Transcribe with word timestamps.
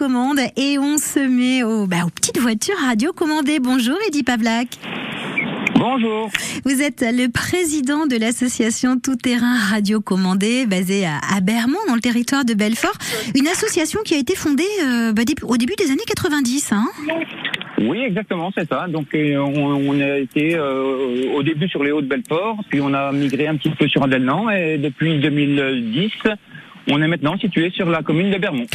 commande 0.00 0.40
et 0.56 0.78
on 0.78 0.96
se 0.96 1.18
met 1.20 1.62
aux, 1.62 1.86
bah, 1.86 2.06
aux 2.06 2.08
petites 2.08 2.38
voitures 2.38 2.78
radiocommandées. 2.88 3.60
Bonjour 3.60 3.96
Eddy 4.08 4.22
Pavlak. 4.22 4.68
Bonjour. 5.74 6.30
Vous 6.64 6.80
êtes 6.80 7.02
le 7.02 7.30
président 7.30 8.06
de 8.06 8.16
l'association 8.18 8.98
Tout 8.98 9.16
Terrain 9.16 9.58
Radio 9.58 10.00
Commandé, 10.00 10.64
basée 10.64 11.04
à, 11.04 11.40
Bermond, 11.42 11.84
dans 11.86 11.94
le 11.94 12.00
territoire 12.00 12.46
de 12.46 12.54
Belfort. 12.54 12.96
Une 13.38 13.46
association 13.46 14.00
qui 14.02 14.14
a 14.14 14.16
été 14.16 14.34
fondée 14.34 14.64
euh, 14.82 15.12
bah, 15.12 15.20
au 15.42 15.58
début 15.58 15.74
des 15.76 15.90
années 15.90 16.00
90. 16.06 16.72
Hein 16.72 16.86
Oui, 17.82 17.98
exactement, 17.98 18.50
c'est 18.56 18.66
ça. 18.70 18.86
Donc, 18.88 19.14
euh, 19.14 19.36
on, 19.36 19.86
on 19.86 20.00
a 20.00 20.16
été 20.16 20.54
euh, 20.54 21.34
au 21.34 21.42
début 21.42 21.68
sur 21.68 21.84
les 21.84 21.92
Hauts 21.92 22.00
de 22.00 22.08
Belfort, 22.08 22.56
puis 22.70 22.80
on 22.80 22.94
a 22.94 23.12
migré 23.12 23.48
un 23.48 23.56
petit 23.56 23.68
peu 23.68 23.86
sur 23.86 24.02
Adelnan, 24.02 24.48
et 24.48 24.78
depuis 24.78 25.20
2010, 25.20 26.10
on 26.90 27.02
est 27.02 27.08
maintenant 27.08 27.36
situé 27.38 27.70
sur 27.70 27.90
la 27.90 28.02
commune 28.02 28.30
de 28.30 28.38
Bermont. 28.38 28.66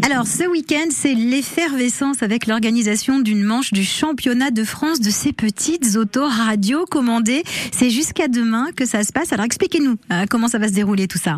Alors, 0.00 0.26
ce 0.26 0.48
week-end, 0.48 0.88
c'est 0.90 1.14
l'effervescence 1.14 2.22
avec 2.22 2.46
l'organisation 2.46 3.20
d'une 3.20 3.42
manche 3.42 3.72
du 3.72 3.84
championnat 3.84 4.50
de 4.50 4.64
France 4.64 5.00
de 5.00 5.10
ces 5.10 5.32
petites 5.32 5.96
autos 5.96 6.26
radio 6.26 6.86
commandées. 6.86 7.42
C'est 7.72 7.90
jusqu'à 7.90 8.28
demain 8.28 8.66
que 8.74 8.86
ça 8.86 9.02
se 9.04 9.12
passe. 9.12 9.32
Alors, 9.32 9.44
expliquez-nous 9.44 9.96
euh, 10.10 10.24
comment 10.30 10.48
ça 10.48 10.58
va 10.58 10.68
se 10.68 10.74
dérouler 10.74 11.06
tout 11.08 11.18
ça. 11.18 11.36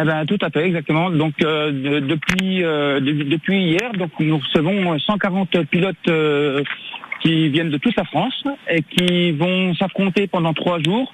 Eh 0.00 0.04
ben, 0.04 0.24
tout 0.26 0.38
à 0.40 0.50
fait, 0.50 0.64
exactement. 0.66 1.10
Donc, 1.10 1.34
euh, 1.42 1.72
de- 1.72 2.00
depuis 2.06 2.62
euh, 2.62 3.00
de- 3.00 3.24
depuis 3.24 3.62
hier, 3.64 3.92
donc 3.98 4.10
nous 4.20 4.38
recevons 4.38 4.96
140 4.98 5.64
pilotes 5.64 5.96
qui 7.20 7.48
viennent 7.48 7.70
de 7.70 7.76
toute 7.78 7.96
la 7.96 8.04
France 8.04 8.44
et 8.70 8.82
qui 8.82 9.32
vont 9.32 9.74
s'affronter 9.74 10.26
pendant 10.28 10.54
trois 10.54 10.78
jours 10.80 11.12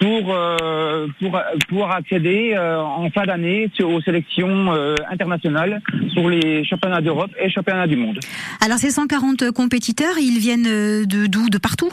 pour 0.00 0.32
euh, 0.32 1.06
pour 1.20 1.38
pouvoir 1.68 1.92
accéder 1.92 2.54
euh, 2.54 2.80
en 2.80 3.10
fin 3.10 3.24
d'année 3.24 3.70
aux 3.82 4.00
sélections 4.00 4.72
euh, 4.72 4.94
internationales 5.10 5.82
sur 6.12 6.28
les 6.28 6.64
championnats 6.64 7.00
d'Europe 7.00 7.30
et 7.38 7.50
championnats 7.50 7.86
du 7.86 7.96
monde. 7.96 8.18
Alors, 8.64 8.78
ces 8.78 8.90
140 8.90 9.50
compétiteurs, 9.52 10.18
ils 10.18 10.38
viennent 10.38 10.66
euh, 10.66 11.04
de 11.04 11.26
d'où? 11.26 11.48
De 11.50 11.58
partout? 11.58 11.92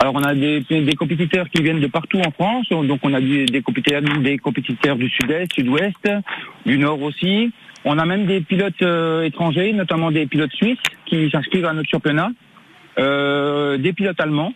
Alors, 0.00 0.14
on 0.14 0.22
a 0.22 0.34
des, 0.34 0.60
des 0.60 0.94
compétiteurs 0.94 1.48
qui 1.50 1.62
viennent 1.62 1.80
de 1.80 1.86
partout 1.88 2.20
en 2.20 2.30
France. 2.30 2.68
Donc, 2.68 3.00
on 3.02 3.12
a 3.12 3.20
des, 3.20 3.46
des 3.46 3.62
compétiteurs, 3.62 4.00
des 4.00 4.38
compétiteurs 4.38 4.96
du 4.96 5.08
sud-est, 5.10 5.52
sud-ouest, 5.54 6.08
du 6.64 6.78
nord 6.78 7.02
aussi. 7.02 7.52
On 7.84 7.98
a 7.98 8.04
même 8.04 8.26
des 8.26 8.40
pilotes 8.40 8.82
euh, 8.82 9.24
étrangers, 9.24 9.72
notamment 9.72 10.10
des 10.10 10.26
pilotes 10.26 10.52
suisses 10.52 10.78
qui 11.06 11.30
s'inscrivent 11.30 11.66
à 11.66 11.72
notre 11.72 11.88
championnat, 11.88 12.30
euh, 12.98 13.76
des 13.76 13.92
pilotes 13.92 14.20
allemands. 14.20 14.52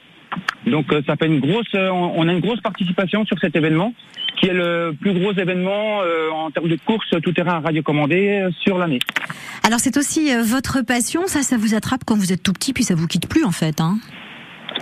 Donc, 0.67 0.93
euh, 0.93 1.03
ça 1.07 1.17
fait 1.17 1.27
une 1.27 1.41
grosse, 1.41 1.67
euh, 1.75 1.89
on 1.91 2.29
a 2.29 2.33
une 2.33 2.41
grosse 2.41 2.61
participation 2.61 3.25
sur 3.25 3.39
cet 3.41 3.57
événement, 3.57 3.93
qui 4.41 4.47
est 4.47 4.53
le 4.55 4.95
plus 5.01 5.13
gros 5.13 5.33
événement 5.33 6.01
euh, 6.03 6.31
en 6.31 6.51
termes 6.51 6.69
de 6.69 6.79
course 6.87 7.09
tout-terrain 7.23 7.61
radiocommandé 7.61 8.43
euh, 8.45 8.51
sur 8.61 8.79
l'année. 8.79 9.01
Alors, 9.65 9.81
c'est 9.81 9.97
aussi 9.97 10.31
votre 10.45 10.83
passion. 10.83 11.23
Ça, 11.27 11.43
ça 11.43 11.57
vous 11.57 11.75
attrape 11.75 12.03
quand 12.07 12.17
vous 12.17 12.33
êtes 12.33 12.43
tout 12.43 12.53
petit, 12.53 12.73
puis 12.73 12.85
ça 12.85 12.95
vous 12.95 13.07
quitte 13.07 13.29
plus, 13.29 13.45
en 13.45 13.51
fait. 13.53 13.81
Hein 13.81 13.99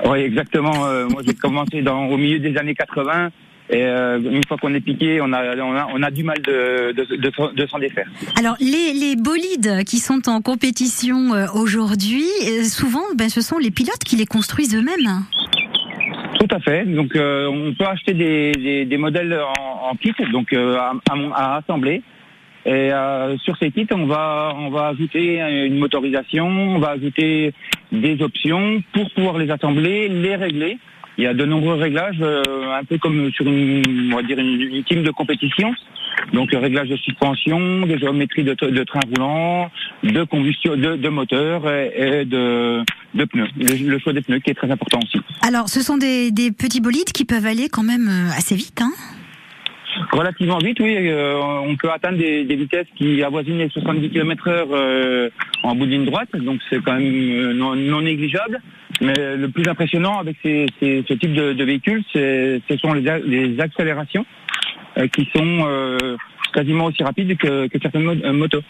Oui, 0.06 0.18
exactement. 0.20 0.86
Euh, 0.86 1.06
moi, 1.08 1.22
j'ai 1.26 1.34
commencé 1.34 1.82
dans, 1.82 2.06
au 2.06 2.16
milieu 2.16 2.38
des 2.38 2.56
années 2.56 2.74
80. 2.74 3.30
Et 3.72 3.84
euh, 3.84 4.18
une 4.18 4.42
fois 4.48 4.56
qu'on 4.56 4.74
est 4.74 4.80
piqué, 4.80 5.20
on 5.22 5.32
a, 5.32 5.54
on 5.56 5.76
a, 5.76 5.86
on 5.94 6.02
a 6.02 6.10
du 6.10 6.24
mal 6.24 6.38
de, 6.42 6.92
de, 6.92 7.16
de, 7.16 7.30
s'en- 7.36 7.52
de 7.52 7.66
s'en 7.68 7.78
défaire. 7.78 8.08
Alors, 8.36 8.56
les, 8.58 8.92
les 8.94 9.14
bolides 9.16 9.84
qui 9.86 9.98
sont 9.98 10.28
en 10.28 10.40
compétition 10.40 11.30
aujourd'hui, 11.54 12.24
souvent, 12.64 13.04
ben, 13.14 13.28
ce 13.28 13.40
sont 13.40 13.58
les 13.58 13.70
pilotes 13.70 14.02
qui 14.04 14.16
les 14.16 14.26
construisent 14.26 14.74
eux-mêmes. 14.74 15.22
Tout 16.40 16.56
à 16.56 16.58
fait. 16.60 16.86
Donc, 16.86 17.14
euh, 17.16 17.48
on 17.48 17.74
peut 17.74 17.84
acheter 17.84 18.14
des, 18.14 18.52
des, 18.52 18.84
des 18.86 18.96
modèles 18.96 19.38
en, 19.58 19.90
en 19.90 19.94
kit, 19.94 20.14
donc 20.32 20.54
euh, 20.54 20.78
à, 20.78 20.94
à, 21.34 21.56
assembler. 21.58 22.02
Et 22.64 22.92
euh, 22.92 23.36
sur 23.38 23.58
ces 23.58 23.70
kits, 23.70 23.86
on 23.92 24.06
va, 24.06 24.54
on 24.56 24.70
va 24.70 24.88
ajouter 24.88 25.38
une 25.38 25.78
motorisation, 25.78 26.46
on 26.48 26.78
va 26.78 26.92
ajouter 26.92 27.52
des 27.92 28.22
options 28.22 28.82
pour 28.94 29.10
pouvoir 29.10 29.36
les 29.36 29.50
assembler, 29.50 30.08
les 30.08 30.34
régler. 30.34 30.78
Il 31.18 31.24
y 31.24 31.26
a 31.26 31.34
de 31.34 31.44
nombreux 31.44 31.74
réglages, 31.74 32.16
euh, 32.22 32.42
un 32.72 32.84
peu 32.84 32.96
comme 32.96 33.30
sur 33.32 33.46
une, 33.46 34.10
on 34.10 34.16
va 34.16 34.22
dire 34.22 34.38
une, 34.38 34.62
une 34.62 34.84
team 34.84 35.02
de 35.02 35.10
compétition. 35.10 35.74
Donc, 36.32 36.52
réglage 36.52 36.88
de 36.88 36.96
suspension, 36.96 37.86
de 37.86 37.98
géométrie 37.98 38.44
de, 38.44 38.54
de 38.54 38.84
train 38.84 39.00
roulant, 39.10 39.70
de 40.02 40.24
combustion, 40.24 40.74
de, 40.74 40.96
de 40.96 41.08
moteur 41.10 41.70
et 41.70 42.24
de, 42.24 42.82
de 43.14 43.24
pneus. 43.24 43.48
Le, 43.56 43.90
le 43.90 43.98
choix 43.98 44.12
des 44.12 44.22
pneus 44.22 44.38
qui 44.40 44.50
est 44.50 44.54
très 44.54 44.70
important 44.70 44.98
aussi. 45.02 45.18
Alors, 45.42 45.68
ce 45.68 45.80
sont 45.82 45.96
des, 45.96 46.30
des 46.30 46.50
petits 46.52 46.80
bolides 46.80 47.12
qui 47.12 47.24
peuvent 47.24 47.46
aller 47.46 47.68
quand 47.68 47.82
même 47.82 48.08
euh, 48.08 48.30
assez 48.36 48.54
vite. 48.54 48.80
Hein 48.82 48.92
Relativement 50.12 50.58
vite, 50.58 50.78
oui. 50.80 50.94
euh, 50.96 51.36
on 51.38 51.76
peut 51.76 51.90
atteindre 51.90 52.18
des, 52.18 52.44
des 52.44 52.56
vitesses 52.56 52.86
qui 52.96 53.22
avoisinent 53.22 53.58
les 53.58 53.68
70 53.68 54.10
km 54.10 54.48
heure 54.48 54.68
euh, 54.72 55.28
en 55.64 55.74
bout 55.74 55.84
de 55.86 55.90
ligne 55.90 56.04
droite, 56.04 56.28
donc 56.34 56.60
c'est 56.70 56.80
quand 56.82 56.94
même 56.94 57.52
non, 57.52 57.74
non 57.74 58.00
négligeable. 58.00 58.60
Mais 59.02 59.14
le 59.36 59.48
plus 59.48 59.66
impressionnant 59.68 60.18
avec 60.18 60.36
ces, 60.42 60.66
ces- 60.78 61.04
ce 61.08 61.14
type 61.14 61.32
de, 61.34 61.52
de 61.54 61.64
véhicules, 61.64 62.04
ce 62.12 62.60
sont 62.80 62.92
les, 62.92 63.60
accélérations 63.60 64.24
qui 65.08 65.28
sont 65.34 65.66
euh, 65.66 66.16
quasiment 66.52 66.86
aussi 66.86 67.02
rapides 67.02 67.36
que, 67.38 67.68
que 67.68 67.78
certaines 67.80 68.08
euh, 68.08 68.32
motos. 68.32 68.62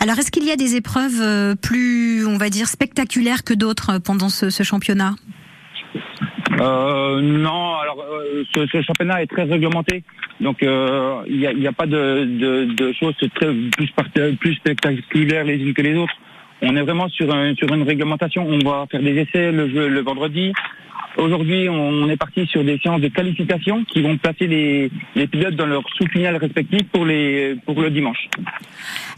Alors, 0.00 0.18
est-ce 0.18 0.30
qu'il 0.30 0.44
y 0.44 0.50
a 0.50 0.56
des 0.56 0.76
épreuves 0.76 1.20
euh, 1.20 1.54
plus, 1.54 2.26
on 2.26 2.38
va 2.38 2.50
dire, 2.50 2.66
spectaculaires 2.66 3.44
que 3.44 3.54
d'autres 3.54 3.94
euh, 3.94 3.98
pendant 3.98 4.28
ce, 4.28 4.50
ce 4.50 4.62
championnat? 4.62 5.14
Euh, 6.60 7.20
non, 7.20 7.74
alors 7.76 8.00
euh, 8.00 8.44
ce, 8.54 8.66
ce 8.66 8.82
championnat 8.82 9.22
est 9.22 9.26
très 9.26 9.42
réglementé, 9.42 10.04
donc 10.40 10.62
euh, 10.62 11.20
il 11.28 11.38
n'y 11.38 11.46
a, 11.46 11.52
il 11.52 11.60
y 11.60 11.66
a 11.66 11.72
pas 11.72 11.86
de, 11.86 12.24
de, 12.24 12.64
de 12.64 12.92
choses 12.92 13.14
très 13.34 13.52
plus 13.52 14.54
spectaculaires 14.54 15.44
les 15.44 15.56
unes 15.56 15.74
que 15.74 15.82
les 15.82 15.96
autres. 15.96 16.14
On 16.62 16.74
est 16.76 16.82
vraiment 16.82 17.08
sur, 17.08 17.32
un, 17.34 17.54
sur 17.54 17.72
une 17.72 17.82
réglementation. 17.82 18.46
On 18.48 18.58
va 18.58 18.86
faire 18.90 19.02
des 19.02 19.16
essais 19.18 19.52
le, 19.52 19.68
jeu, 19.68 19.88
le 19.88 20.00
vendredi. 20.00 20.52
Aujourd'hui, 21.18 21.68
on 21.68 22.08
est 22.10 22.16
parti 22.16 22.46
sur 22.46 22.62
des 22.62 22.78
séances 22.78 23.00
de 23.00 23.08
qualification 23.08 23.84
qui 23.84 24.02
vont 24.02 24.16
placer 24.18 24.46
les, 24.46 24.90
les 25.14 25.26
pilotes 25.26 25.54
dans 25.56 25.66
leur 25.66 25.82
sous-finale 25.96 26.36
respectif 26.36 26.82
pour, 26.92 27.06
les, 27.06 27.56
pour 27.64 27.80
le 27.80 27.90
dimanche. 27.90 28.28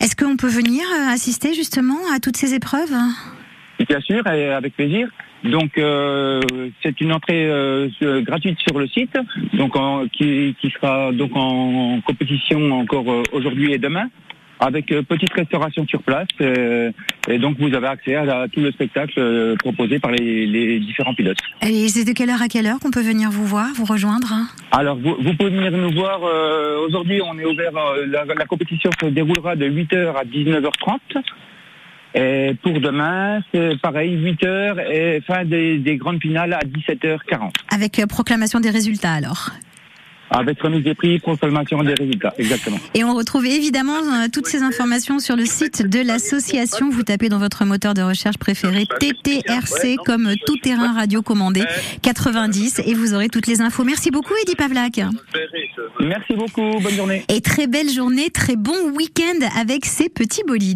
Est-ce 0.01 0.15
qu'on 0.15 0.37
peut 0.37 0.49
venir 0.49 0.83
euh, 0.85 1.13
assister 1.13 1.55
justement 1.55 1.99
à 2.15 2.21
toutes 2.21 2.37
ces 2.37 2.55
épreuves? 2.55 2.95
Bien 3.89 4.01
sûr, 4.01 4.23
avec 4.27 4.75
plaisir. 4.75 5.09
Donc 5.45 5.79
euh, 5.79 6.41
c'est 6.83 7.01
une 7.01 7.13
entrée 7.13 7.47
euh, 7.49 7.89
gratuite 8.23 8.59
sur 8.67 8.77
le 8.79 8.89
site, 8.89 9.17
donc 9.55 9.77
en- 9.77 10.07
qui, 10.09 10.57
qui 10.61 10.71
sera 10.71 11.13
donc 11.13 11.31
en, 11.37 12.01
compétition 12.05 12.73
encore 12.73 13.07
aujourd'hui 13.33 13.73
et 13.73 13.79
demain, 13.79 14.09
avec 14.61 14.91
euh, 14.93 15.03
petite 15.03 15.33
restauration 15.33 15.87
sur 15.87 16.03
place. 16.03 16.27
euh, 16.41 16.91
et 17.29 17.39
donc 17.39 17.59
vous 17.59 17.73
avez 17.75 17.87
accès 17.87 18.15
à, 18.15 18.25
la- 18.25 18.49
tout 18.49 18.61
le 18.61 18.73
spectacle 18.73 19.15
euh, 19.19 19.55
proposé 19.57 19.99
par 19.99 20.11
les, 20.11 20.47
les 20.47 20.81
différents 20.81 21.15
pilotes. 21.15 21.39
Et 21.63 21.89
c'est 21.89 22.05
de 22.05 22.13
quelle 22.13 22.31
heure 22.31 22.43
à 22.43 22.49
quelle 22.49 22.67
heure 22.67 22.79
qu'on 22.81 22.91
peut 22.91 23.03
venir 23.03 23.31
vous 23.31 23.47
voir, 23.47 23.69
vous 23.77 23.85
rejoindre 23.85 24.33
hein? 24.33 24.47
Alors 24.73 24.97
vous, 24.97 25.17
vous 25.21 25.35
pouvez 25.35 25.51
venir 25.51 25.71
nous 25.73 25.93
voir. 25.93 26.21
euh, 26.25 26.87
aujourd'hui, 26.87 27.21
on 27.23 27.39
est 27.39 27.45
ouvert. 27.45 27.77
euh, 27.77 28.07
la, 28.07 28.25
la 28.25 28.45
compétition 28.47 28.91
se 29.01 29.07
déroulera 29.07 29.57
de 29.57 29.67
8h 29.69 30.15
à 30.15 30.25
19h30. 30.25 30.99
Et 32.15 32.55
pour 32.63 32.81
demain, 32.81 33.41
c'est 33.53 33.79
pareil, 33.81 34.17
8h 34.17 34.81
et 34.91 35.21
fin 35.27 35.45
des, 35.45 35.77
des 35.79 35.97
grandes 35.97 36.21
finales 36.21 36.55
à 36.55 36.61
17h40. 36.61 37.53
Avec 37.73 38.01
proclamation 38.09 38.61
des 38.61 38.71
résultats 38.71 39.13
alors. 39.13 39.51
Avec 40.31 40.61
remise 40.61 40.85
des 40.85 40.95
prix, 40.95 41.19
proclamation 41.19 41.83
des 41.83 41.95
résultats, 41.95 42.35
exactement. 42.39 42.79
Et 42.95 43.05
on 43.05 43.15
retrouve 43.15 43.47
évidemment 43.47 43.97
euh, 43.97 44.29
toutes 44.33 44.47
ces 44.47 44.63
informations 44.63 45.19
sur 45.19 45.37
le 45.37 45.47
site 45.47 45.89
de 45.89 46.01
l'association. 46.01 46.91
Vous 46.91 47.03
tapez 47.03 47.29
dans 47.29 47.39
votre 47.39 47.65
moteur 47.65 47.95
de 47.95 48.03
recherche 48.03 48.37
préféré 48.39 48.85
TTRC 48.87 49.97
comme 50.05 50.35
tout 50.47 50.57
terrain 50.59 50.93
radio 50.93 51.23
commandé 51.23 51.65
90 52.03 52.83
et 52.85 52.95
vous 52.95 53.15
aurez 53.15 53.29
toutes 53.29 53.47
les 53.47 53.61
infos. 53.61 53.85
Merci 53.85 54.11
beaucoup 54.11 54.35
Eddy 54.43 54.55
Pavlak. 54.55 55.01
Merci 56.01 56.35
beaucoup, 56.35 56.79
bonne 56.81 56.95
journée. 56.95 57.25
Et 57.29 57.41
très 57.41 57.67
belle 57.67 57.89
journée, 57.89 58.31
très 58.31 58.57
bon 58.57 58.91
week-end 58.95 59.47
avec 59.59 59.85
ces 59.85 60.09
petits 60.09 60.43
bolides. 60.47 60.69